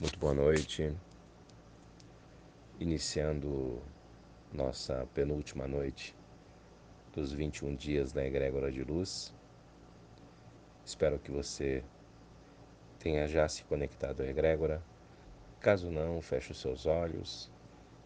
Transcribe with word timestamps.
Muito 0.00 0.16
boa 0.16 0.32
noite. 0.32 0.94
Iniciando 2.78 3.82
nossa 4.52 5.08
penúltima 5.12 5.66
noite 5.66 6.14
dos 7.12 7.32
21 7.32 7.74
dias 7.74 8.12
da 8.12 8.24
Egrégora 8.24 8.70
de 8.70 8.84
Luz. 8.84 9.34
Espero 10.86 11.18
que 11.18 11.32
você 11.32 11.82
tenha 13.00 13.26
já 13.26 13.48
se 13.48 13.64
conectado 13.64 14.22
à 14.22 14.26
Egrégora. 14.28 14.80
Caso 15.58 15.90
não, 15.90 16.22
feche 16.22 16.52
os 16.52 16.60
seus 16.60 16.86
olhos, 16.86 17.50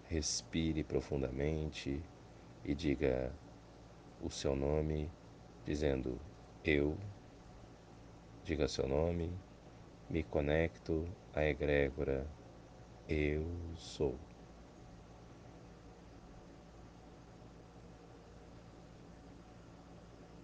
respire 0.08 0.82
profundamente 0.82 2.02
e 2.64 2.74
diga 2.74 3.30
o 4.22 4.30
seu 4.30 4.56
nome, 4.56 5.10
dizendo 5.66 6.18
eu. 6.64 6.96
Diga 8.44 8.66
seu 8.66 8.88
nome, 8.88 9.30
me 10.12 10.22
conecto 10.22 11.08
à 11.34 11.42
egrégora 11.42 12.26
eu 13.08 13.46
sou. 13.76 14.14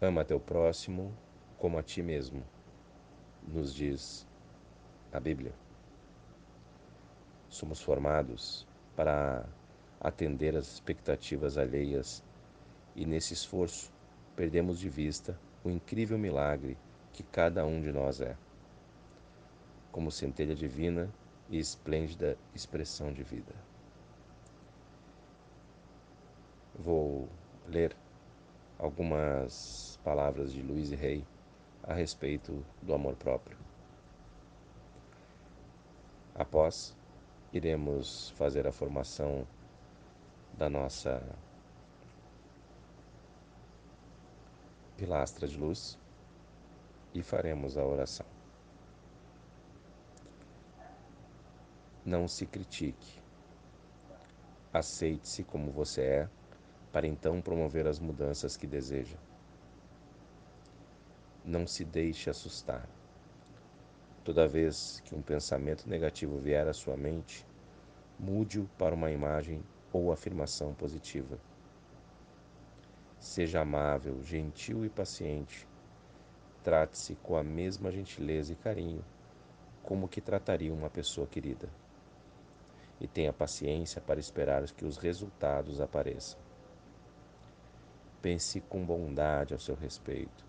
Ama 0.00 0.24
teu 0.24 0.40
próximo 0.40 1.14
como 1.58 1.76
a 1.76 1.82
ti 1.82 2.02
mesmo, 2.02 2.42
nos 3.46 3.74
diz 3.74 4.26
a 5.12 5.20
Bíblia. 5.20 5.52
Somos 7.50 7.82
formados 7.82 8.66
para 8.96 9.44
atender 10.00 10.56
às 10.56 10.72
expectativas 10.72 11.58
alheias 11.58 12.24
e, 12.96 13.04
nesse 13.04 13.34
esforço, 13.34 13.92
perdemos 14.34 14.78
de 14.78 14.88
vista 14.88 15.38
o 15.62 15.68
incrível 15.68 16.16
milagre 16.16 16.78
que 17.12 17.22
cada 17.22 17.66
um 17.66 17.82
de 17.82 17.92
nós 17.92 18.22
é 18.22 18.34
como 19.92 20.10
centelha 20.10 20.54
divina 20.54 21.08
e 21.48 21.58
esplêndida 21.58 22.36
expressão 22.54 23.12
de 23.12 23.22
vida. 23.22 23.54
Vou 26.74 27.28
ler 27.66 27.96
algumas 28.78 29.98
palavras 30.04 30.52
de 30.52 30.62
Luiz 30.62 30.90
Rey 30.90 31.26
a 31.82 31.94
respeito 31.94 32.64
do 32.82 32.94
amor 32.94 33.16
próprio. 33.16 33.56
Após, 36.34 36.96
iremos 37.52 38.30
fazer 38.30 38.66
a 38.66 38.72
formação 38.72 39.46
da 40.56 40.68
nossa 40.68 41.22
pilastra 44.96 45.48
de 45.48 45.56
luz 45.56 45.98
e 47.14 47.22
faremos 47.22 47.76
a 47.76 47.84
oração. 47.84 48.37
Não 52.08 52.26
se 52.26 52.46
critique. 52.46 53.20
Aceite-se 54.72 55.44
como 55.44 55.70
você 55.70 56.00
é, 56.00 56.28
para 56.90 57.06
então 57.06 57.42
promover 57.42 57.86
as 57.86 57.98
mudanças 57.98 58.56
que 58.56 58.66
deseja. 58.66 59.18
Não 61.44 61.66
se 61.66 61.84
deixe 61.84 62.30
assustar. 62.30 62.88
Toda 64.24 64.48
vez 64.48 65.02
que 65.04 65.14
um 65.14 65.20
pensamento 65.20 65.86
negativo 65.86 66.38
vier 66.38 66.66
à 66.66 66.72
sua 66.72 66.96
mente, 66.96 67.46
mude-o 68.18 68.66
para 68.78 68.94
uma 68.94 69.10
imagem 69.10 69.62
ou 69.92 70.10
afirmação 70.10 70.72
positiva. 70.72 71.38
Seja 73.20 73.60
amável, 73.60 74.22
gentil 74.22 74.82
e 74.82 74.88
paciente. 74.88 75.68
Trate-se 76.64 77.16
com 77.16 77.36
a 77.36 77.44
mesma 77.44 77.92
gentileza 77.92 78.54
e 78.54 78.56
carinho 78.56 79.04
como 79.82 80.08
que 80.08 80.22
trataria 80.22 80.72
uma 80.72 80.88
pessoa 80.88 81.26
querida 81.26 81.68
e 83.00 83.06
tenha 83.06 83.32
paciência 83.32 84.00
para 84.00 84.20
esperar 84.20 84.64
que 84.70 84.84
os 84.84 84.96
resultados 84.96 85.80
apareçam. 85.80 86.38
Pense 88.20 88.60
com 88.60 88.84
bondade 88.84 89.54
ao 89.54 89.60
seu 89.60 89.74
respeito. 89.74 90.44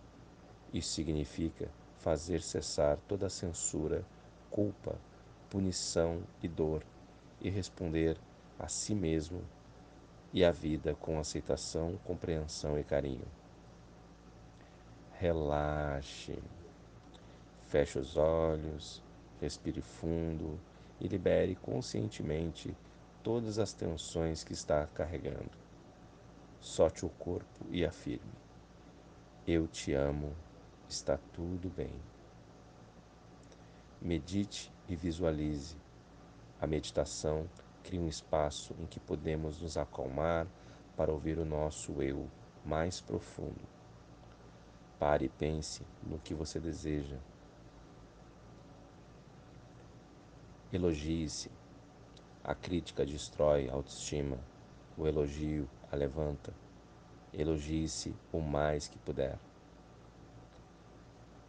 Isso 0.73 0.89
significa 0.89 1.69
fazer 1.97 2.41
cessar 2.41 2.97
toda 3.07 3.29
censura, 3.29 4.03
culpa, 4.49 4.95
punição 5.49 6.23
e 6.41 6.47
dor 6.47 6.83
e 7.39 7.49
responder 7.49 8.17
a 8.57 8.67
si 8.67 8.95
mesmo 8.95 9.41
e 10.33 10.43
à 10.43 10.51
vida 10.51 10.95
com 10.95 11.19
aceitação, 11.19 11.99
compreensão 12.03 12.77
e 12.79 12.83
carinho. 12.83 13.25
Relaxe. 15.13 16.37
Feche 17.63 17.99
os 17.99 18.17
olhos, 18.17 19.03
respire 19.39 19.81
fundo 19.81 20.59
e 20.99 21.07
libere 21.07 21.55
conscientemente 21.55 22.75
todas 23.23 23.59
as 23.59 23.73
tensões 23.73 24.43
que 24.43 24.53
está 24.53 24.85
carregando. 24.87 25.51
Solte 26.59 27.05
o 27.05 27.09
corpo 27.09 27.65
e 27.69 27.85
afirme: 27.85 28.31
Eu 29.47 29.67
te 29.67 29.93
amo, 29.93 30.35
está 30.87 31.17
tudo 31.33 31.69
bem. 31.69 31.93
Medite 34.01 34.71
e 34.87 34.95
visualize. 34.95 35.77
A 36.59 36.67
meditação 36.67 37.49
cria 37.83 38.01
um 38.01 38.07
espaço 38.07 38.75
em 38.79 38.85
que 38.85 38.99
podemos 38.99 39.61
nos 39.61 39.77
acalmar 39.77 40.47
para 40.97 41.11
ouvir 41.11 41.37
o 41.37 41.45
nosso 41.45 42.01
eu 42.01 42.29
mais 42.65 42.99
profundo. 42.99 43.61
Pare 44.99 45.25
e 45.25 45.29
pense 45.29 45.81
no 46.03 46.19
que 46.19 46.33
você 46.33 46.59
deseja 46.59 47.17
Elogie-se. 50.71 51.49
A 52.43 52.53
crítica 52.53 53.03
destrói 53.03 53.67
a 53.67 53.73
autoestima, 53.73 54.37
o 54.95 55.07
elogio 55.07 55.67
a 55.91 55.95
levanta. 55.95 56.53
Elogie-se 57.33 58.15
o 58.31 58.39
mais 58.39 58.87
que 58.87 58.99
puder. 58.99 59.39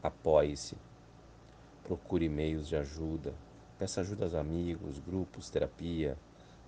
Apoie-se. 0.02 0.74
Procure 1.84 2.30
meios 2.30 2.66
de 2.66 2.76
ajuda. 2.76 3.34
Peça 3.78 4.00
ajuda 4.00 4.24
aos 4.24 4.34
amigos, 4.34 4.98
grupos, 4.98 5.50
terapia. 5.50 6.16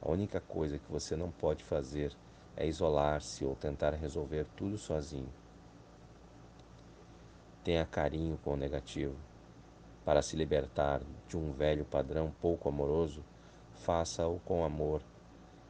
A 0.03 0.11
única 0.11 0.39
coisa 0.39 0.79
que 0.79 0.93
você 0.93 1.17
não 1.17 1.31
pode 1.31 1.65
fazer 1.65 2.15
é 2.55 2.67
isolar-se 2.67 3.47
ou 3.47 3.57
tentar 3.57 3.95
resolver 3.95 4.45
tudo 4.55 4.77
sozinho. 4.77 5.33
Tenha 7.65 7.87
carinho 7.87 8.39
com 8.45 8.53
o 8.53 8.57
negativo. 8.59 9.17
Para 10.05 10.21
se 10.21 10.37
libertar 10.37 11.01
de 11.29 11.37
um 11.37 11.53
velho 11.53 11.85
padrão 11.85 12.33
pouco 12.41 12.69
amoroso, 12.69 13.25
faça-o 13.75 14.41
com 14.45 14.65
amor. 14.65 15.01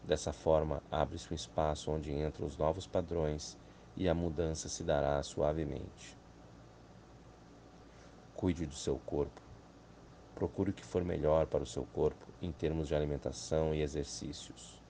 Dessa 0.02 0.32
forma, 0.32 0.82
abre-se 0.90 1.30
um 1.30 1.34
espaço 1.34 1.90
onde 1.90 2.12
entram 2.12 2.46
os 2.46 2.56
novos 2.56 2.86
padrões 2.86 3.58
e 3.96 4.08
a 4.08 4.14
mudança 4.14 4.68
se 4.68 4.82
dará 4.82 5.22
suavemente. 5.22 6.16
Cuide 8.34 8.66
do 8.66 8.74
seu 8.74 8.98
corpo. 9.04 9.40
Procure 10.34 10.70
o 10.70 10.74
que 10.74 10.84
for 10.84 11.04
melhor 11.04 11.46
para 11.46 11.62
o 11.62 11.66
seu 11.66 11.84
corpo 11.92 12.26
em 12.40 12.50
termos 12.50 12.88
de 12.88 12.94
alimentação 12.94 13.74
e 13.74 13.82
exercícios. 13.82 14.80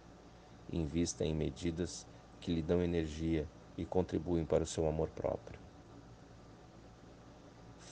Invista 0.73 1.25
em 1.25 1.35
medidas 1.35 2.07
que 2.41 2.55
lhe 2.55 2.63
dão 2.63 2.81
energia 2.81 3.47
e 3.77 3.85
contribuem 3.85 4.45
para 4.45 4.63
o 4.63 4.67
seu 4.67 4.87
amor 4.89 5.09
próprio. 5.11 5.62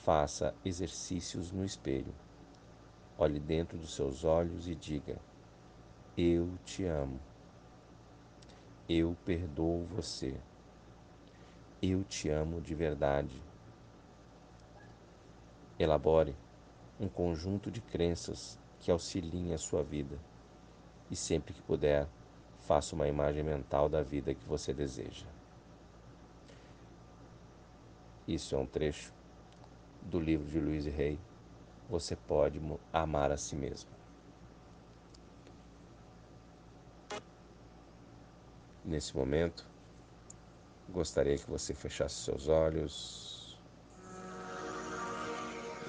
Faça 0.04 0.54
exercícios 0.64 1.52
no 1.52 1.64
espelho. 1.64 2.14
Olhe 3.18 3.38
dentro 3.38 3.76
dos 3.76 3.94
seus 3.94 4.24
olhos 4.24 4.66
e 4.66 4.74
diga: 4.74 5.18
Eu 6.16 6.50
te 6.64 6.84
amo. 6.84 7.20
Eu 8.88 9.16
perdoo 9.24 9.84
você. 9.84 10.34
Eu 11.82 12.02
te 12.04 12.28
amo 12.28 12.60
de 12.60 12.74
verdade. 12.74 13.42
Elabore 15.78 16.34
um 17.00 17.08
conjunto 17.08 17.70
de 17.70 17.80
crenças 17.80 18.58
que 18.78 18.90
auxiliem 18.90 19.54
a 19.54 19.58
sua 19.58 19.82
vida 19.82 20.18
e 21.10 21.16
sempre 21.16 21.54
que 21.54 21.62
puder, 21.62 22.06
faça 22.60 22.94
uma 22.94 23.08
imagem 23.08 23.42
mental 23.42 23.88
da 23.88 24.02
vida 24.02 24.34
que 24.34 24.44
você 24.44 24.74
deseja. 24.74 25.26
Isso 28.28 28.54
é 28.54 28.58
um 28.58 28.66
trecho 28.66 29.12
do 30.02 30.18
livro 30.18 30.46
de 30.48 30.58
Luiz 30.58 30.84
Rey, 30.86 31.18
Você 31.88 32.16
Pode 32.16 32.60
Amar 32.92 33.30
a 33.30 33.36
Si 33.36 33.54
Mesmo. 33.54 33.90
Nesse 38.84 39.16
momento, 39.16 39.66
gostaria 40.88 41.36
que 41.36 41.48
você 41.48 41.74
fechasse 41.74 42.14
seus 42.16 42.48
olhos. 42.48 43.58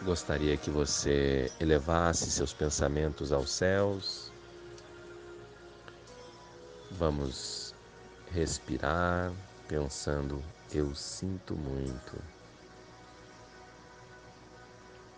Gostaria 0.04 0.58
que 0.58 0.70
você 0.70 1.52
elevasse 1.60 2.30
seus 2.32 2.54
pensamentos 2.54 3.32
aos 3.32 3.52
céus. 3.52 4.32
Vamos 6.92 7.74
respirar 8.32 9.32
pensando: 9.68 10.44
eu 10.74 10.94
sinto 10.94 11.56
muito. 11.56 12.41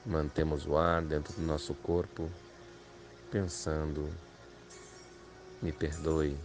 Mantemos 0.05 0.67
o 0.67 0.77
ar 0.77 1.01
dentro 1.01 1.33
do 1.33 1.41
nosso 1.41 1.73
corpo 1.75 2.29
pensando, 3.33 4.13
me 5.59 5.71
perdoe. 5.71 6.37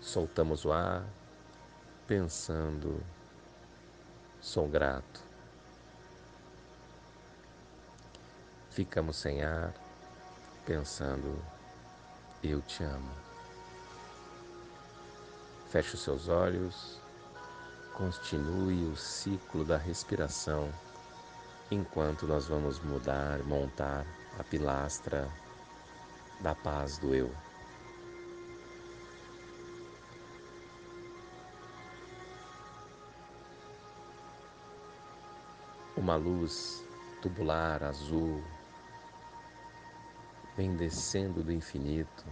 Soltamos 0.00 0.64
o 0.64 0.72
ar, 0.72 1.04
pensando, 2.06 3.02
sou 4.40 4.68
grato. 4.68 5.20
Ficamos 8.70 9.16
sem 9.16 9.42
ar, 9.42 9.74
pensando, 10.64 11.42
eu 12.44 12.60
te 12.60 12.84
amo. 12.84 13.10
Feche 15.70 15.94
os 15.94 16.02
seus 16.02 16.28
olhos, 16.28 17.00
continue 17.96 18.84
o 18.84 18.94
ciclo 18.94 19.64
da 19.64 19.78
respiração 19.78 20.70
enquanto 21.70 22.26
nós 22.26 22.46
vamos 22.46 22.78
mudar, 22.78 23.42
montar 23.44 24.06
a 24.38 24.44
pilastra 24.44 25.30
da 26.40 26.54
paz 26.54 26.98
do 26.98 27.14
eu. 27.14 27.32
Uma 35.96 36.16
luz 36.16 36.84
tubular 37.22 37.82
azul 37.82 38.44
vem 40.54 40.76
descendo 40.76 41.42
do 41.42 41.50
infinito. 41.50 42.26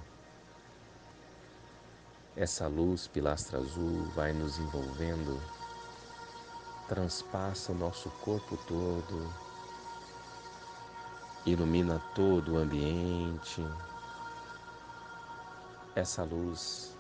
Essa 2.37 2.67
luz 2.67 3.07
pilastra 3.07 3.59
azul 3.59 4.05
vai 4.15 4.33
nos 4.33 4.59
envolvendo 4.59 5.41
transpassa 6.89 7.71
o 7.71 7.75
nosso 7.75 8.11
corpo 8.23 8.57
todo, 8.67 9.33
ilumina 11.47 12.01
todo 12.15 12.55
o 12.55 12.57
ambiente. 12.59 13.65
Essa 15.95 16.25
luz 16.25 16.97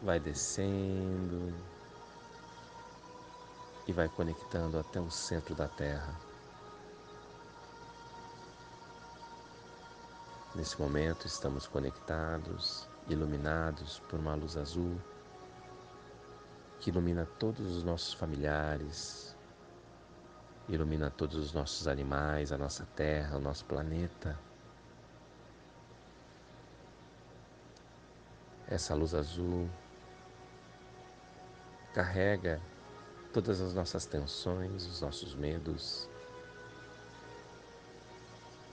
vai 0.00 0.20
descendo 0.20 1.52
e 3.86 3.92
vai 3.92 4.08
conectando 4.08 4.78
até 4.78 5.00
o 5.00 5.10
centro 5.10 5.56
da 5.56 5.68
Terra. 5.68 6.14
Nesse 10.54 10.80
momento 10.80 11.26
estamos 11.26 11.66
conectados, 11.66 12.88
iluminados 13.08 14.00
por 14.08 14.18
uma 14.18 14.34
luz 14.34 14.56
azul 14.56 15.00
que 16.80 16.90
ilumina 16.90 17.26
todos 17.38 17.76
os 17.76 17.84
nossos 17.84 18.12
familiares, 18.14 19.36
ilumina 20.68 21.10
todos 21.10 21.36
os 21.36 21.52
nossos 21.52 21.86
animais, 21.86 22.52
a 22.52 22.58
nossa 22.58 22.86
terra, 22.94 23.36
o 23.36 23.40
nosso 23.40 23.64
planeta. 23.64 24.38
Essa 28.68 28.94
luz 28.94 29.14
azul 29.14 29.70
carrega 31.94 32.60
todas 33.32 33.60
as 33.60 33.72
nossas 33.72 34.06
tensões, 34.06 34.86
os 34.86 35.00
nossos 35.00 35.34
medos. 35.34 36.08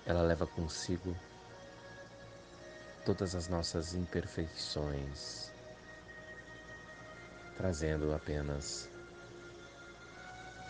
Ela 0.05 0.21
leva 0.23 0.45
consigo 0.47 1.15
todas 3.05 3.35
as 3.35 3.47
nossas 3.47 3.93
imperfeições 3.93 5.53
trazendo 7.57 8.13
apenas 8.13 8.89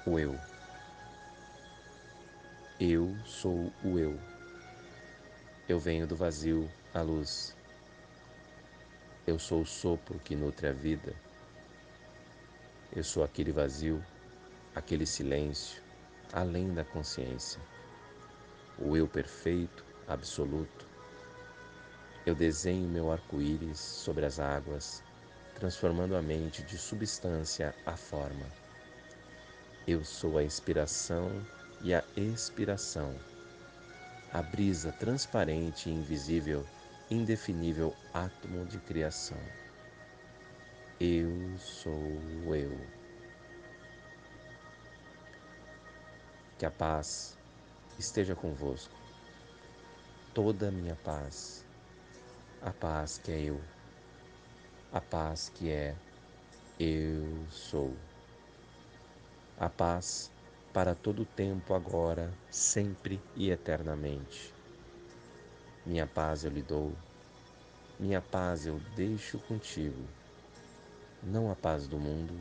o 0.06 0.20
eu. 0.20 0.38
Eu 2.80 3.16
sou 3.26 3.72
o 3.84 3.98
eu. 3.98 4.20
Eu 5.68 5.80
venho 5.80 6.06
do 6.06 6.16
vazio 6.16 6.70
à 6.94 7.02
luz. 7.02 7.56
Eu 9.26 9.40
sou 9.40 9.62
o 9.62 9.66
sopro 9.66 10.20
que 10.20 10.36
nutre 10.36 10.68
a 10.68 10.74
vida. 10.74 11.16
Eu 12.96 13.04
sou 13.04 13.24
aquele 13.24 13.52
vazio, 13.52 14.04
aquele 14.76 15.06
silêncio, 15.06 15.82
além 16.32 16.74
da 16.74 16.84
consciência. 16.84 17.62
O 18.78 18.98
eu 18.98 19.08
perfeito, 19.08 19.86
absoluto. 20.08 20.93
Eu 22.26 22.36
desenho 22.36 22.88
meu 22.88 23.12
arco-íris 23.12 23.80
sobre 23.80 24.26
as 24.26 24.40
águas 24.40 25.04
transformando 25.56 26.16
a 26.16 26.22
mente 26.22 26.62
de 26.64 26.78
substância 26.78 27.74
a 27.86 27.96
forma. 27.96 28.46
Eu 29.88 30.04
sou 30.04 30.38
a 30.38 30.44
inspiração 30.44 31.30
e 31.82 31.94
a 31.94 32.04
expiração, 32.18 33.16
a 34.34 34.42
brisa 34.42 34.92
transparente 34.92 35.90
e 35.90 35.94
invisível, 35.94 36.66
indefinível 37.10 37.96
átomo 38.14 38.66
de 38.66 38.78
criação. 38.80 39.40
Eu 41.00 41.58
sou 41.58 42.20
eu. 42.54 42.78
Que 46.58 46.66
a 46.66 46.72
paz 46.72 47.38
esteja 48.00 48.36
convosco, 48.36 48.96
toda 50.34 50.70
a 50.70 50.72
minha 50.72 50.96
paz, 50.96 51.63
a 52.66 52.72
paz 52.72 53.18
que 53.18 53.32
é 53.32 53.42
eu 53.42 53.60
a 54.94 55.02
paz 55.02 55.52
que 55.56 55.72
é 55.72 55.96
Eu 56.80 57.48
sou. 57.50 57.96
A 59.60 59.68
paz 59.68 60.32
para 60.72 60.94
todo 60.94 61.24
o 61.24 61.26
tempo, 61.26 61.74
agora, 61.74 62.32
sempre 62.52 63.20
e 63.36 63.50
eternamente. 63.50 64.54
Minha 65.86 66.06
paz 66.06 66.44
eu 66.44 66.52
lhe 66.52 66.62
dou, 66.62 66.92
minha 68.00 68.22
paz 68.22 68.68
eu 68.68 68.80
deixo 68.96 69.40
contigo. 69.40 70.04
Não 71.24 71.52
a 71.52 71.56
paz 71.56 71.88
do 71.88 71.98
mundo, 71.98 72.40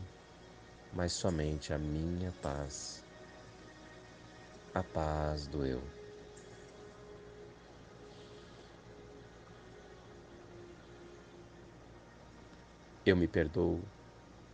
mas 0.93 1.11
somente 1.11 1.73
a 1.73 1.77
minha 1.77 2.31
paz. 2.41 3.03
A 4.75 4.83
paz 4.83 5.47
do 5.47 5.65
eu. 5.65 6.02
Eu 13.05 13.17
me 13.17 13.27
perdoo 13.27 13.81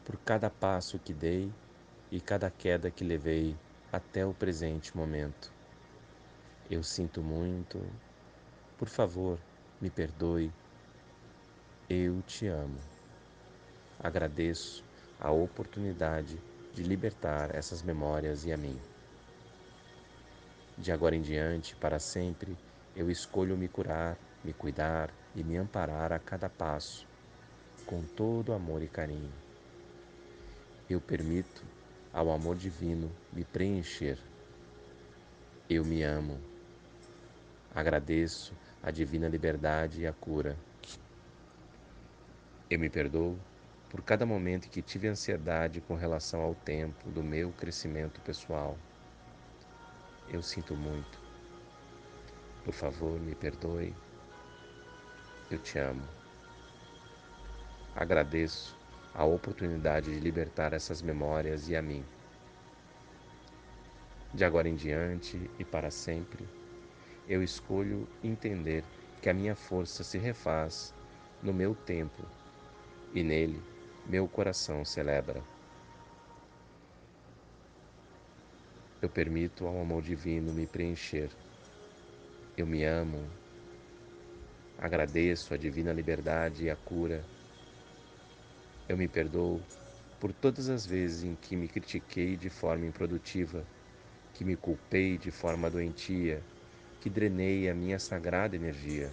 por 0.04 0.18
cada 0.26 0.50
passo 0.50 0.98
que 0.98 1.14
dei 1.14 1.52
e 2.12 2.20
cada 2.20 2.50
queda 2.50 2.90
que 2.90 3.04
levei 3.04 3.56
até 3.94 4.26
o 4.26 4.34
presente 4.34 4.98
momento. 4.98 5.54
Eu 6.68 6.82
sinto 6.82 7.22
muito. 7.22 7.80
Por 8.76 8.88
favor, 8.88 9.38
me 9.80 9.88
perdoe. 9.92 10.52
Eu 11.88 12.24
te 12.24 12.48
amo. 12.48 12.80
Agradeço 14.00 14.84
a 15.20 15.30
oportunidade 15.30 16.36
de 16.74 16.82
libertar 16.82 17.54
essas 17.54 17.84
memórias 17.84 18.46
e 18.46 18.52
a 18.52 18.58
mim. 18.58 18.80
De 20.76 20.92
agora 20.92 21.16
em 21.16 21.22
diante, 21.22 21.76
para 21.76 22.00
sempre, 22.00 22.58
eu 22.96 23.12
escolho 23.12 23.56
me 23.56 23.68
curar, 23.68 24.18
me 24.44 24.54
cuidar 24.54 25.12
e 25.36 25.44
me 25.44 25.56
amparar 25.56 26.12
a 26.12 26.18
cada 26.18 26.50
passo 26.50 27.09
com 27.90 28.04
todo 28.04 28.54
amor 28.54 28.84
e 28.84 28.88
carinho. 28.88 29.34
Eu 30.88 31.02
permito 31.02 31.66
ao 32.14 32.32
amor 32.32 32.56
divino 32.56 33.12
me 33.34 33.44
preencher. 33.44 34.20
Eu 35.68 35.84
me 35.84 36.04
amo. 36.04 36.40
Agradeço 37.74 38.54
a 38.84 38.92
divina 38.92 39.28
liberdade 39.28 40.02
e 40.02 40.06
a 40.06 40.14
cura. 40.14 40.56
Eu 42.70 42.78
me 42.78 42.92
perdoo 42.92 43.36
por 43.90 44.04
cada 44.04 44.24
momento 44.24 44.68
em 44.68 44.70
que 44.70 44.84
tive 44.84 45.08
ansiedade 45.08 45.82
com 45.82 45.96
relação 45.96 46.42
ao 46.42 46.54
tempo 46.54 47.10
do 47.10 47.24
meu 47.24 47.52
crescimento 47.54 48.22
pessoal. 48.22 48.78
Eu 50.32 50.44
sinto 50.44 50.76
muito. 50.76 51.20
Por 52.64 52.72
favor, 52.72 53.20
me 53.20 53.34
perdoe. 53.34 53.96
Eu 55.50 55.58
te 55.58 55.80
amo. 55.80 56.19
Agradeço 58.00 58.78
a 59.14 59.26
oportunidade 59.26 60.10
de 60.14 60.22
libertar 60.22 60.72
essas 60.72 61.02
memórias 61.02 61.68
e 61.68 61.76
a 61.76 61.82
mim. 61.82 62.02
De 64.34 64.46
agora 64.46 64.70
em 64.70 64.76
diante 64.76 65.52
e 65.60 65.66
para 65.66 65.92
sempre, 65.92 66.48
eu 67.28 67.44
escolho 67.44 68.08
entender 68.24 68.86
que 69.22 69.30
a 69.30 69.34
minha 69.34 69.54
força 69.54 70.02
se 70.02 70.18
refaz 70.18 70.94
no 71.44 71.54
meu 71.54 71.76
tempo 71.76 72.24
e 73.14 73.22
nele 73.22 73.62
meu 74.06 74.30
coração 74.30 74.86
celebra. 74.86 75.44
Eu 79.02 79.10
permito 79.10 79.68
ao 79.68 79.82
amor 79.82 80.04
divino 80.04 80.54
me 80.54 80.66
preencher. 80.66 81.30
Eu 82.56 82.66
me 82.66 82.86
amo. 82.86 83.30
Agradeço 84.78 85.54
a 85.54 85.58
divina 85.58 85.92
liberdade 85.92 86.64
e 86.64 86.70
a 86.70 86.78
cura 86.78 87.26
eu 88.90 88.98
me 88.98 89.08
perdoo 89.08 89.62
por 90.20 90.34
todas 90.34 90.68
as 90.68 90.86
vezes 90.86 91.24
em 91.24 91.36
que 91.36 91.56
me 91.56 91.68
critiquei 91.68 92.36
de 92.36 92.50
forma 92.50 92.88
improdutiva 92.88 93.64
que 94.34 94.44
me 94.44 94.56
culpei 94.56 95.18
de 95.18 95.32
forma 95.32 95.70
doentia, 95.70 96.42
que 97.00 97.10
drenei 97.10 97.70
a 97.70 97.74
minha 97.74 98.00
sagrada 98.00 98.56
energia. 98.56 99.10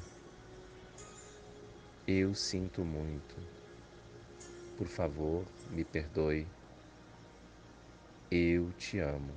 Eu 2.06 2.34
sinto 2.34 2.82
muito. 2.84 3.34
Por 4.78 4.86
favor, 4.88 5.44
me 5.70 5.84
perdoe. 5.84 6.46
Eu 8.30 8.72
te 8.78 8.98
amo. 8.98 9.32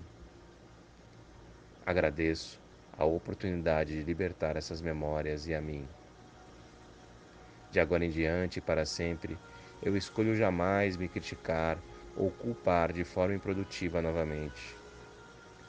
Agradeço 1.85 2.59
a 2.97 3.03
oportunidade 3.03 3.93
de 3.93 4.03
libertar 4.03 4.55
essas 4.55 4.81
memórias 4.81 5.47
e 5.47 5.53
a 5.53 5.61
mim. 5.61 5.83
De 7.71 7.79
agora 7.79 8.05
em 8.05 8.09
diante 8.09 8.59
para 8.61 8.85
sempre, 8.85 9.37
eu 9.81 9.95
escolho 9.95 10.35
jamais 10.35 10.97
me 10.97 11.07
criticar 11.07 11.77
ou 12.15 12.29
culpar 12.31 12.91
de 12.91 13.03
forma 13.03 13.35
improdutiva 13.35 14.01
novamente. 14.01 14.77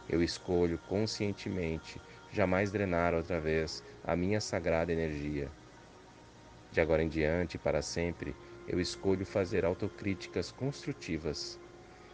Eu 0.09 0.23
escolho 0.23 0.79
conscientemente 0.89 2.01
jamais 2.33 2.73
drenar 2.73 3.15
outra 3.15 3.41
vez 3.41 3.83
a 4.05 4.17
minha 4.17 4.41
sagrada 4.41 4.93
energia. 4.93 5.49
De 6.73 6.81
agora 6.81 7.03
em 7.03 7.09
diante 7.09 7.59
para 7.59 7.83
sempre, 7.83 8.35
eu 8.67 8.81
escolho 8.81 9.25
fazer 9.27 9.65
autocríticas 9.65 10.51
construtivas 10.53 11.59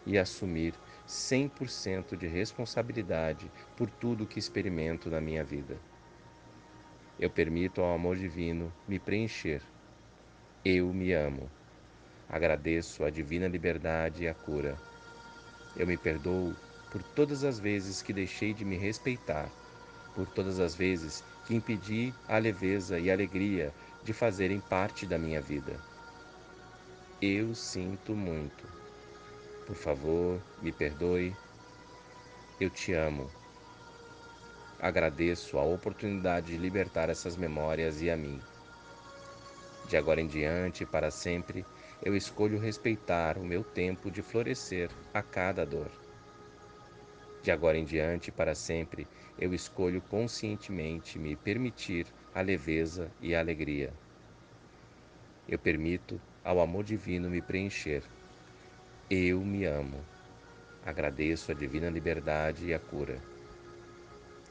e 0.06 0.16
assumir 0.18 0.74
100% 1.06 2.16
de 2.16 2.26
responsabilidade 2.26 3.50
por 3.76 3.90
tudo 3.90 4.26
que 4.26 4.38
experimento 4.38 5.10
na 5.10 5.20
minha 5.20 5.42
vida. 5.44 5.76
Eu 7.18 7.30
permito 7.30 7.80
ao 7.80 7.94
amor 7.94 8.16
divino 8.16 8.72
me 8.86 8.98
preencher. 8.98 9.62
Eu 10.64 10.92
me 10.92 11.12
amo. 11.12 11.55
Agradeço 12.28 13.04
a 13.04 13.10
divina 13.10 13.46
liberdade 13.46 14.24
e 14.24 14.28
a 14.28 14.34
cura. 14.34 14.76
Eu 15.76 15.86
me 15.86 15.96
perdoo 15.96 16.54
por 16.90 17.02
todas 17.02 17.44
as 17.44 17.58
vezes 17.58 18.02
que 18.02 18.12
deixei 18.12 18.52
de 18.52 18.64
me 18.64 18.76
respeitar, 18.76 19.50
por 20.14 20.26
todas 20.26 20.58
as 20.58 20.74
vezes 20.74 21.22
que 21.46 21.54
impedi 21.54 22.12
a 22.26 22.38
leveza 22.38 22.98
e 22.98 23.10
a 23.10 23.14
alegria 23.14 23.72
de 24.02 24.12
fazerem 24.12 24.60
parte 24.60 25.06
da 25.06 25.18
minha 25.18 25.40
vida. 25.40 25.78
Eu 27.20 27.54
sinto 27.54 28.14
muito. 28.14 28.66
Por 29.66 29.76
favor, 29.76 30.40
me 30.62 30.72
perdoe. 30.72 31.34
Eu 32.60 32.70
te 32.70 32.92
amo. 32.92 33.30
Agradeço 34.78 35.58
a 35.58 35.64
oportunidade 35.64 36.48
de 36.48 36.58
libertar 36.58 37.08
essas 37.08 37.36
memórias 37.36 38.02
e 38.02 38.10
a 38.10 38.16
mim. 38.16 38.40
De 39.88 39.96
agora 39.96 40.20
em 40.20 40.26
diante, 40.26 40.84
para 40.84 41.10
sempre, 41.10 41.64
eu 42.02 42.14
escolho 42.14 42.58
respeitar 42.58 43.38
o 43.38 43.44
meu 43.44 43.64
tempo 43.64 44.10
de 44.10 44.22
florescer 44.22 44.90
a 45.12 45.22
cada 45.22 45.64
dor. 45.64 45.90
De 47.42 47.50
agora 47.50 47.78
em 47.78 47.84
diante, 47.84 48.30
para 48.30 48.54
sempre, 48.54 49.06
eu 49.38 49.54
escolho 49.54 50.00
conscientemente 50.02 51.18
me 51.18 51.36
permitir 51.36 52.06
a 52.34 52.40
leveza 52.40 53.10
e 53.20 53.34
a 53.34 53.40
alegria. 53.40 53.92
Eu 55.48 55.58
permito 55.58 56.20
ao 56.44 56.60
amor 56.60 56.84
divino 56.84 57.30
me 57.30 57.40
preencher. 57.40 58.02
Eu 59.08 59.40
me 59.40 59.64
amo. 59.64 60.04
Agradeço 60.84 61.52
a 61.52 61.54
divina 61.54 61.88
liberdade 61.88 62.66
e 62.66 62.74
a 62.74 62.78
cura. 62.78 63.18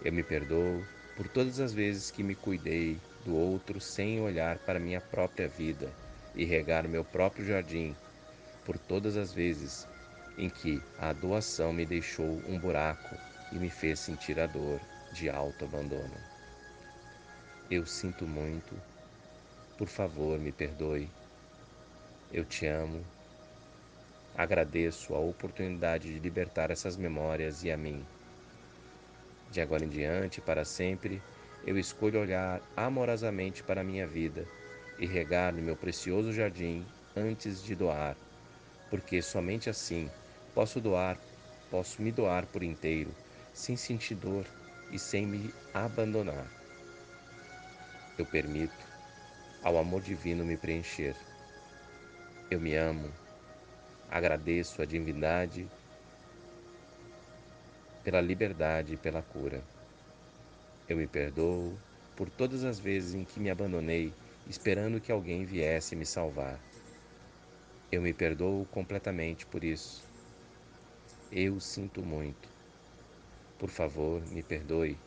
Eu 0.03 0.11
me 0.13 0.23
perdoo 0.23 0.83
por 1.17 1.27
todas 1.27 1.59
as 1.59 1.73
vezes 1.73 2.11
que 2.11 2.23
me 2.23 2.35
cuidei 2.35 2.97
do 3.25 3.35
outro 3.35 3.79
sem 3.81 4.21
olhar 4.21 4.57
para 4.59 4.79
minha 4.79 5.01
própria 5.01 5.47
vida 5.47 6.04
e 6.35 6.43
regar 6.43 6.87
meu 6.87 7.03
próprio 7.03 7.45
jardim, 7.45 7.95
por 8.65 8.77
todas 8.77 9.15
as 9.15 9.31
vezes 9.31 9.87
em 10.37 10.49
que 10.49 10.81
a 10.99 11.13
doação 11.13 11.71
me 11.71 11.85
deixou 11.85 12.41
um 12.47 12.59
buraco 12.59 13.15
e 13.51 13.55
me 13.55 13.69
fez 13.69 13.99
sentir 13.99 14.39
a 14.39 14.45
dor 14.45 14.79
de 15.13 15.29
auto-abandono. 15.29 16.15
Eu 17.71 17.85
sinto 17.85 18.27
muito, 18.27 18.75
por 19.77 19.87
favor, 19.87 20.37
me 20.37 20.51
perdoe. 20.51 21.09
Eu 22.33 22.43
te 22.43 22.65
amo. 22.65 23.03
Agradeço 24.37 25.15
a 25.15 25.19
oportunidade 25.19 26.11
de 26.11 26.19
libertar 26.19 26.69
essas 26.69 26.97
memórias 26.97 27.63
e 27.63 27.71
a 27.71 27.77
mim. 27.77 28.05
De 29.51 29.61
agora 29.61 29.85
em 29.85 29.89
diante, 29.89 30.41
para 30.41 30.65
sempre, 30.65 31.21
eu 31.65 31.77
escolho 31.77 32.19
olhar 32.19 32.61
amorosamente 32.75 33.63
para 33.63 33.79
a 33.81 33.83
minha 33.83 34.05
vida 34.05 34.45
e 34.97 35.05
regar 35.05 35.53
no 35.53 35.61
meu 35.61 35.75
precioso 35.75 36.31
jardim 36.31 36.85
antes 37.15 37.63
de 37.63 37.75
doar, 37.75 38.15
porque 38.89 39.21
somente 39.21 39.69
assim 39.69 40.09
posso 40.53 40.79
doar, 40.79 41.17
posso 41.69 42.01
me 42.01 42.11
doar 42.11 42.45
por 42.45 42.63
inteiro, 42.63 43.13
sem 43.53 43.75
sentir 43.75 44.15
dor 44.15 44.45
e 44.91 44.99
sem 44.99 45.25
me 45.25 45.53
abandonar. 45.73 46.47
Eu 48.17 48.25
permito 48.25 48.85
ao 49.61 49.77
amor 49.77 50.01
divino 50.01 50.45
me 50.45 50.55
preencher. 50.55 51.15
Eu 52.49 52.59
me 52.59 52.75
amo, 52.75 53.11
agradeço 54.09 54.81
a 54.81 54.85
divindade 54.85 55.67
pela 58.03 58.21
liberdade 58.21 58.93
e 58.93 58.97
pela 58.97 59.21
cura. 59.21 59.61
Eu 60.87 60.95
me 60.95 61.07
perdoo 61.07 61.75
por 62.15 62.29
todas 62.29 62.63
as 62.63 62.79
vezes 62.79 63.15
em 63.15 63.25
que 63.25 63.39
me 63.39 63.49
abandonei 63.49 64.13
esperando 64.47 65.01
que 65.01 65.11
alguém 65.11 65.45
viesse 65.45 65.95
me 65.95 66.05
salvar. 66.05 66.59
Eu 67.91 68.01
me 68.01 68.13
perdoo 68.13 68.65
completamente 68.65 69.45
por 69.45 69.63
isso. 69.63 70.03
Eu 71.31 71.59
sinto 71.59 72.01
muito. 72.01 72.47
Por 73.57 73.69
favor, 73.69 74.21
me 74.31 74.43
perdoe. 74.43 74.97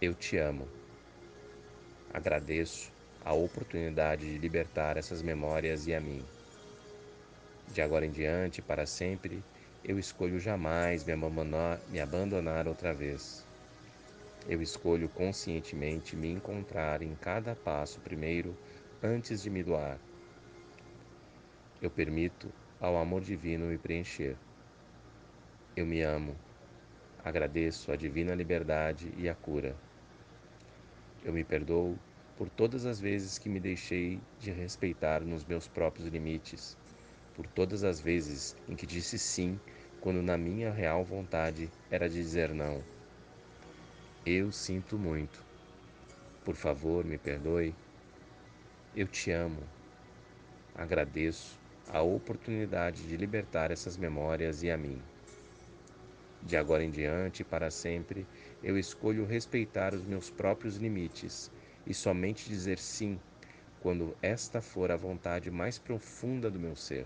Eu 0.00 0.14
te 0.14 0.36
amo. 0.36 0.66
Agradeço 2.12 2.90
a 3.24 3.32
oportunidade 3.32 4.26
de 4.26 4.38
libertar 4.38 4.96
essas 4.96 5.22
memórias 5.22 5.86
e 5.86 5.94
a 5.94 6.00
mim. 6.00 6.24
De 7.72 7.80
agora 7.80 8.04
em 8.04 8.10
diante, 8.10 8.60
para 8.60 8.86
sempre, 8.86 9.44
eu 9.84 9.98
escolho 9.98 10.40
jamais 10.40 11.04
me 11.04 11.12
abandonar, 11.12 11.78
me 11.88 12.00
abandonar 12.00 12.66
outra 12.66 12.92
vez. 12.92 13.49
Eu 14.48 14.62
escolho 14.62 15.08
conscientemente 15.10 16.16
me 16.16 16.30
encontrar 16.30 17.02
em 17.02 17.14
cada 17.14 17.54
passo 17.54 18.00
primeiro 18.00 18.56
antes 19.02 19.42
de 19.42 19.50
me 19.50 19.62
doar. 19.62 19.98
Eu 21.80 21.90
permito 21.90 22.52
ao 22.80 22.96
amor 22.96 23.20
divino 23.20 23.66
me 23.66 23.76
preencher. 23.76 24.36
Eu 25.76 25.86
me 25.86 26.00
amo. 26.02 26.34
Agradeço 27.22 27.92
a 27.92 27.96
divina 27.96 28.34
liberdade 28.34 29.12
e 29.18 29.28
a 29.28 29.34
cura. 29.34 29.76
Eu 31.22 31.32
me 31.32 31.44
perdoo 31.44 31.96
por 32.36 32.48
todas 32.48 32.86
as 32.86 32.98
vezes 32.98 33.38
que 33.38 33.48
me 33.48 33.60
deixei 33.60 34.18
de 34.38 34.50
respeitar 34.50 35.20
nos 35.20 35.44
meus 35.44 35.68
próprios 35.68 36.08
limites, 36.08 36.76
por 37.34 37.46
todas 37.46 37.84
as 37.84 38.00
vezes 38.00 38.56
em 38.66 38.74
que 38.74 38.86
disse 38.86 39.18
sim 39.18 39.60
quando 40.00 40.22
na 40.22 40.38
minha 40.38 40.72
real 40.72 41.04
vontade 41.04 41.70
era 41.90 42.08
de 42.08 42.14
dizer 42.14 42.54
não. 42.54 42.82
Eu 44.32 44.52
sinto 44.52 44.96
muito. 44.96 45.44
Por 46.44 46.54
favor, 46.54 47.04
me 47.04 47.18
perdoe. 47.18 47.74
Eu 48.94 49.08
te 49.08 49.32
amo. 49.32 49.60
Agradeço 50.72 51.58
a 51.88 52.00
oportunidade 52.00 53.08
de 53.08 53.16
libertar 53.16 53.72
essas 53.72 53.96
memórias 53.96 54.62
e 54.62 54.70
a 54.70 54.76
mim. 54.76 55.02
De 56.44 56.56
agora 56.56 56.84
em 56.84 56.92
diante 56.92 57.42
para 57.42 57.72
sempre, 57.72 58.24
eu 58.62 58.78
escolho 58.78 59.26
respeitar 59.26 59.92
os 59.94 60.04
meus 60.04 60.30
próprios 60.30 60.76
limites 60.76 61.50
e 61.84 61.92
somente 61.92 62.48
dizer 62.48 62.78
sim 62.78 63.18
quando 63.80 64.16
esta 64.22 64.62
for 64.62 64.92
a 64.92 64.96
vontade 64.96 65.50
mais 65.50 65.76
profunda 65.76 66.48
do 66.48 66.60
meu 66.60 66.76
ser. 66.76 67.04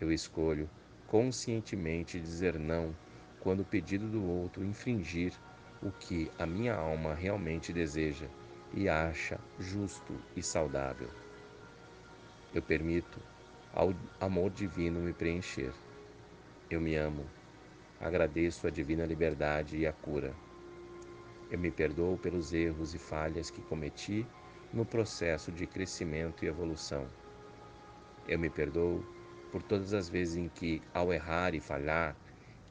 Eu 0.00 0.10
escolho 0.10 0.66
conscientemente 1.06 2.18
dizer 2.18 2.58
não 2.58 2.96
quando 3.38 3.60
o 3.60 3.66
pedido 3.66 4.08
do 4.08 4.24
outro 4.24 4.64
infringir 4.64 5.34
o 5.84 5.92
que 5.92 6.30
a 6.38 6.46
minha 6.46 6.74
alma 6.74 7.14
realmente 7.14 7.72
deseja 7.72 8.26
e 8.72 8.88
acha 8.88 9.38
justo 9.58 10.18
e 10.34 10.42
saudável. 10.42 11.10
Eu 12.54 12.62
permito 12.62 13.20
ao 13.72 13.94
amor 14.18 14.50
divino 14.50 15.00
me 15.00 15.12
preencher. 15.12 15.72
Eu 16.70 16.80
me 16.80 16.96
amo. 16.96 17.26
Agradeço 18.00 18.66
a 18.66 18.70
divina 18.70 19.04
liberdade 19.04 19.76
e 19.76 19.86
a 19.86 19.92
cura. 19.92 20.34
Eu 21.50 21.58
me 21.58 21.70
perdoo 21.70 22.16
pelos 22.16 22.54
erros 22.54 22.94
e 22.94 22.98
falhas 22.98 23.50
que 23.50 23.60
cometi 23.62 24.26
no 24.72 24.86
processo 24.86 25.52
de 25.52 25.66
crescimento 25.66 26.44
e 26.44 26.48
evolução. 26.48 27.06
Eu 28.26 28.38
me 28.38 28.48
perdoo 28.48 29.04
por 29.52 29.62
todas 29.62 29.92
as 29.92 30.08
vezes 30.08 30.36
em 30.36 30.48
que, 30.48 30.82
ao 30.92 31.12
errar 31.12 31.54
e 31.54 31.60
falhar, 31.60 32.16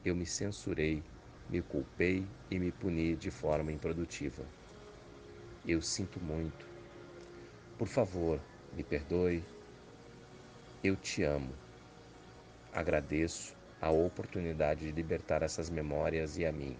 eu 0.04 0.14
me 0.16 0.26
censurei 0.26 1.02
me 1.48 1.60
culpei 1.62 2.26
e 2.50 2.58
me 2.58 2.72
puni 2.72 3.14
de 3.16 3.30
forma 3.30 3.70
improdutiva. 3.70 4.44
Eu 5.66 5.80
sinto 5.80 6.20
muito. 6.20 6.66
Por 7.78 7.88
favor, 7.88 8.40
me 8.74 8.82
perdoe. 8.82 9.42
Eu 10.82 10.96
te 10.96 11.22
amo. 11.22 11.52
Agradeço 12.72 13.54
a 13.80 13.90
oportunidade 13.90 14.86
de 14.86 14.92
libertar 14.92 15.42
essas 15.42 15.70
memórias 15.70 16.36
e 16.38 16.44
a 16.44 16.52
mim. 16.52 16.76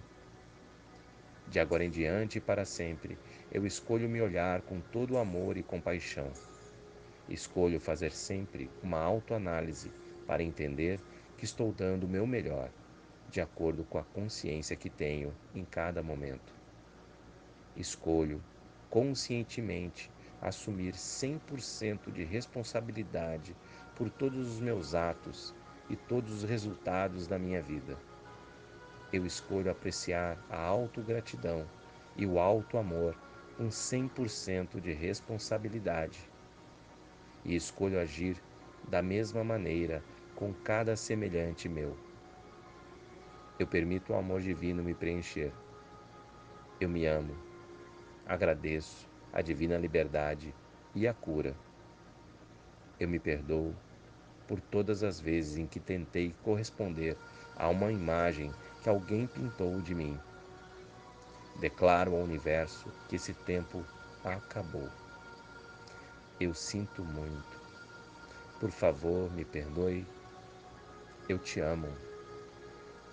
De 1.46 1.60
agora 1.60 1.84
em 1.84 1.90
diante 1.90 2.38
e 2.38 2.40
para 2.40 2.64
sempre, 2.64 3.18
eu 3.52 3.66
escolho 3.66 4.08
me 4.08 4.20
olhar 4.20 4.62
com 4.62 4.80
todo 4.80 5.18
amor 5.18 5.56
e 5.56 5.62
compaixão. 5.62 6.32
Escolho 7.28 7.78
fazer 7.78 8.10
sempre 8.12 8.70
uma 8.82 8.98
autoanálise 8.98 9.92
para 10.26 10.42
entender 10.42 10.98
que 11.36 11.44
estou 11.44 11.72
dando 11.72 12.04
o 12.04 12.08
meu 12.08 12.26
melhor, 12.26 12.70
de 13.34 13.40
acordo 13.40 13.82
com 13.82 13.98
a 13.98 14.04
consciência 14.04 14.76
que 14.76 14.88
tenho 14.88 15.34
em 15.52 15.64
cada 15.64 16.04
momento. 16.04 16.54
Escolho 17.76 18.40
conscientemente 18.88 20.08
assumir 20.40 20.94
100% 20.94 22.12
de 22.12 22.22
responsabilidade 22.22 23.56
por 23.96 24.08
todos 24.08 24.52
os 24.52 24.60
meus 24.60 24.94
atos 24.94 25.52
e 25.90 25.96
todos 25.96 26.32
os 26.32 26.48
resultados 26.48 27.26
da 27.26 27.36
minha 27.36 27.60
vida. 27.60 27.98
Eu 29.12 29.26
escolho 29.26 29.68
apreciar 29.68 30.38
a 30.48 30.60
autogratidão 30.60 31.66
e 32.16 32.24
o 32.24 32.38
alto 32.38 32.78
amor 32.78 33.16
com 33.56 33.66
100% 33.66 34.80
de 34.80 34.92
responsabilidade. 34.92 36.20
E 37.44 37.56
escolho 37.56 37.98
agir 37.98 38.40
da 38.88 39.02
mesma 39.02 39.42
maneira 39.42 40.04
com 40.36 40.54
cada 40.54 40.94
semelhante 40.94 41.68
meu. 41.68 42.13
Eu 43.56 43.68
permito 43.68 44.12
o 44.12 44.16
amor 44.16 44.40
divino 44.40 44.82
me 44.82 44.94
preencher. 44.94 45.52
Eu 46.80 46.88
me 46.88 47.06
amo. 47.06 47.36
Agradeço 48.26 49.08
a 49.32 49.40
divina 49.40 49.78
liberdade 49.78 50.52
e 50.92 51.06
a 51.06 51.14
cura. 51.14 51.54
Eu 52.98 53.08
me 53.08 53.20
perdoo 53.20 53.72
por 54.48 54.60
todas 54.60 55.04
as 55.04 55.20
vezes 55.20 55.56
em 55.56 55.66
que 55.66 55.78
tentei 55.78 56.34
corresponder 56.42 57.16
a 57.56 57.68
uma 57.68 57.92
imagem 57.92 58.52
que 58.82 58.88
alguém 58.88 59.26
pintou 59.26 59.80
de 59.80 59.94
mim. 59.94 60.18
Declaro 61.60 62.14
ao 62.14 62.22
universo 62.22 62.90
que 63.08 63.14
esse 63.14 63.32
tempo 63.32 63.84
acabou. 64.24 64.88
Eu 66.40 66.52
sinto 66.52 67.04
muito. 67.04 67.62
Por 68.58 68.72
favor, 68.72 69.30
me 69.32 69.44
perdoe. 69.44 70.04
Eu 71.28 71.38
te 71.38 71.60
amo. 71.60 71.88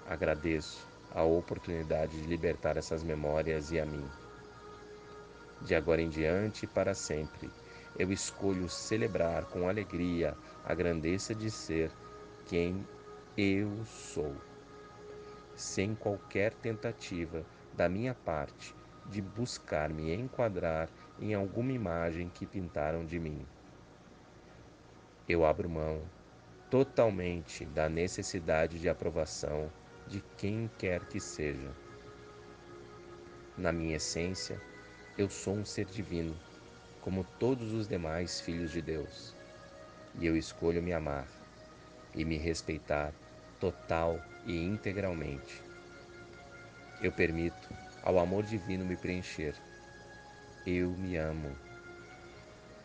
Agradeço 0.08 0.88
a 1.14 1.24
oportunidade 1.24 2.22
de 2.22 2.28
libertar 2.28 2.78
essas 2.78 3.04
memórias 3.04 3.72
e 3.72 3.80
a 3.80 3.86
mim. 3.86 4.06
De 5.62 5.76
agora 5.76 6.02
em 6.02 6.10
diante 6.10 6.66
e 6.66 6.68
para 6.68 6.94
sempre, 6.94 7.50
eu 7.98 8.12
escolho 8.12 8.68
celebrar 8.70 9.46
com 9.46 9.70
alegria 9.70 10.36
a 10.66 10.74
grandeza 10.74 11.36
de 11.36 11.52
ser 11.52 11.92
quem 12.48 12.86
eu 13.38 13.86
sou, 13.86 14.36
sem 15.56 15.94
qualquer 15.94 16.54
tentativa 16.54 17.46
da 17.74 17.88
minha 17.88 18.14
parte 18.14 18.74
de 19.06 19.22
buscar 19.22 19.90
me 19.90 20.14
enquadrar 20.14 20.90
em 21.20 21.34
alguma 21.34 21.72
imagem 21.72 22.30
que 22.30 22.46
pintaram 22.46 23.06
de 23.06 23.20
mim. 23.20 23.46
Eu 25.28 25.46
abro 25.46 25.70
mão 25.70 26.02
totalmente 26.70 27.66
da 27.66 27.90
necessidade 27.90 28.80
de 28.80 28.90
aprovação 28.90 29.70
de 30.08 30.22
quem 30.38 30.70
quer 30.78 31.06
que 31.06 31.20
seja. 31.20 31.72
Na 33.58 33.72
minha 33.72 33.98
essência, 33.98 34.60
eu 35.18 35.30
sou 35.30 35.56
um 35.56 35.66
ser 35.66 35.86
divino, 35.86 36.36
como 37.02 37.24
todos 37.40 37.74
os 37.74 37.88
demais 37.88 38.42
filhos 38.42 38.72
de 38.72 38.82
Deus, 38.82 39.36
e 40.20 40.26
eu 40.26 40.36
escolho 40.36 40.82
me 40.82 40.94
amar 40.94 41.28
e 42.16 42.26
me 42.26 42.38
respeitar 42.38 43.14
total 43.60 44.20
e 44.46 44.58
integralmente. 44.66 45.62
Eu 47.02 47.12
permito 47.12 47.70
ao 48.04 48.20
amor 48.20 48.44
divino 48.44 48.86
me 48.86 48.96
preencher. 48.96 49.56
Eu 50.66 50.90
me 50.90 51.18
amo. 51.18 51.56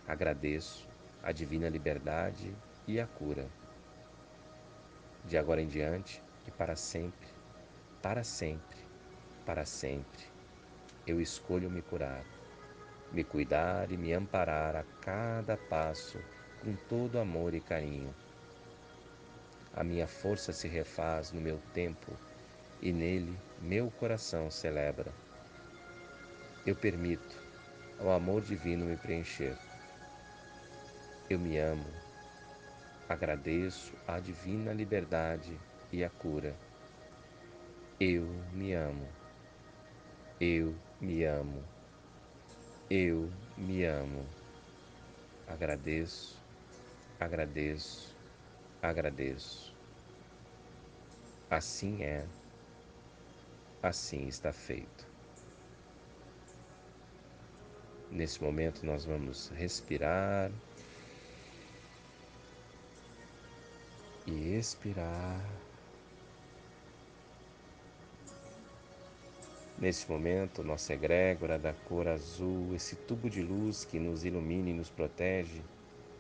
Agradeço 0.07 0.88
a 1.22 1.33
divina 1.33 1.68
liberdade 1.68 2.55
e 2.87 3.00
a 3.00 3.07
cura. 3.07 3.46
De 5.24 5.37
agora 5.37 5.61
em 5.61 5.66
diante 5.66 6.22
e 6.46 6.50
para 6.50 6.76
sempre, 6.76 7.28
para 8.02 8.22
sempre, 8.22 8.78
para 9.44 9.64
sempre 9.64 10.37
eu 11.06 11.20
escolho 11.20 11.70
me 11.70 11.80
curar, 11.80 12.24
me 13.12 13.22
cuidar 13.22 13.92
e 13.92 13.96
me 13.96 14.12
amparar 14.12 14.74
a 14.74 14.82
cada 15.00 15.56
passo 15.56 16.20
com 16.61 16.74
todo 16.88 17.20
amor 17.20 17.54
e 17.54 17.61
carinho. 17.61 18.12
A 19.72 19.85
minha 19.85 20.09
força 20.09 20.52
se 20.52 20.66
refaz 20.66 21.30
no 21.30 21.40
meu 21.40 21.61
tempo 21.72 22.12
e 22.82 22.92
nele 22.92 23.38
meu 23.62 23.88
coração 23.88 24.50
celebra. 24.50 25.12
Eu 26.66 26.74
permito 26.74 27.40
ao 28.00 28.11
amor 28.11 28.42
divino 28.42 28.87
me 28.87 28.96
preencher. 28.96 29.56
Eu 31.30 31.38
me 31.38 31.56
amo, 31.56 31.87
agradeço 33.09 33.92
a 34.09 34.18
divina 34.18 34.72
liberdade 34.72 35.56
e 35.92 36.05
a 36.05 36.11
cura. 36.11 36.55
Eu 37.99 38.25
me 38.53 38.72
amo. 38.72 39.09
Eu 40.40 40.75
me 41.01 41.25
amo. 41.25 41.62
Eu 42.90 43.31
me 43.57 43.85
amo. 43.85 44.25
Agradeço, 45.46 46.38
agradeço, 47.18 48.14
agradeço. 48.83 49.75
Assim 51.49 52.03
é, 52.03 52.27
assim 53.83 54.27
está 54.27 54.53
feito. 54.53 55.07
Nesse 58.11 58.42
momento, 58.42 58.85
nós 58.85 59.05
vamos 59.05 59.49
respirar 59.51 60.51
e 64.27 64.55
expirar. 64.55 65.65
Nesse 69.78 70.10
momento, 70.10 70.64
nossa 70.64 70.94
egrégora 70.94 71.58
da 71.58 71.74
cor 71.74 72.08
azul, 72.08 72.74
esse 72.74 72.96
tubo 72.96 73.28
de 73.28 73.42
luz 73.42 73.84
que 73.84 73.98
nos 73.98 74.24
ilumina 74.24 74.70
e 74.70 74.72
nos 74.72 74.88
protege, 74.88 75.60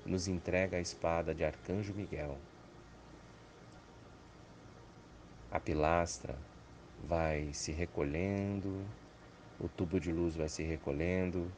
nos 0.04 0.28
entrega 0.28 0.76
a 0.76 0.80
espada 0.80 1.34
de 1.34 1.42
Arcanjo 1.42 1.94
Miguel. 1.94 2.36
A 5.50 5.58
pilastra 5.58 6.36
vai 7.02 7.50
se 7.54 7.72
recolhendo, 7.72 8.84
o 9.58 9.68
tubo 9.68 9.98
de 9.98 10.12
luz 10.12 10.36
vai 10.36 10.50
se 10.50 10.62
recolhendo, 10.62 11.50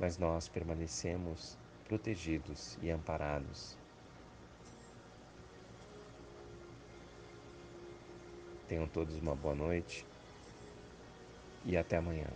mas 0.00 0.18
nós 0.18 0.48
permanecemos 0.48 1.56
protegidos 1.86 2.76
e 2.82 2.90
amparados. 2.90 3.79
Tenham 8.70 8.86
todos 8.86 9.16
uma 9.16 9.34
boa 9.34 9.52
noite 9.52 10.06
e 11.64 11.76
até 11.76 11.96
amanhã. 11.96 12.28